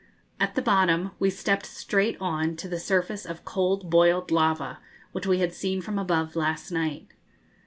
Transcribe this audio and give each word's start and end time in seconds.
At 0.39 0.55
the 0.55 0.63
bottom 0.63 1.11
we 1.19 1.29
stepped 1.29 1.67
straight 1.67 2.17
on 2.19 2.55
to 2.55 2.67
the 2.67 2.79
surface 2.79 3.23
of 3.23 3.45
cold 3.45 3.91
boiled 3.91 4.31
lava, 4.31 4.79
which 5.11 5.27
we 5.27 5.37
had 5.37 5.53
seen 5.53 5.79
from 5.79 5.99
above 5.99 6.35
last 6.35 6.71
night. 6.71 7.09